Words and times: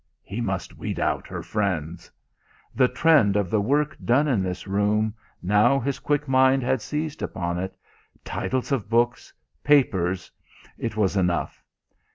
(He 0.23 0.41
must 0.41 0.79
weed 0.79 0.99
out 0.99 1.27
her 1.27 1.43
friends!) 1.43 2.09
The 2.73 2.87
trend 2.87 3.35
of 3.35 3.51
the 3.51 3.61
work 3.61 3.95
done 4.03 4.27
in 4.27 4.41
this 4.41 4.65
room 4.65 5.13
now 5.43 5.79
his 5.79 5.99
quick 5.99 6.27
mind 6.27 6.63
had 6.63 6.81
seized 6.81 7.21
upon 7.21 7.69
titles 8.25 8.71
of 8.71 8.89
books, 8.89 9.31
papers, 9.63 10.31
it 10.79 10.97
was 10.97 11.15
enough. 11.15 11.63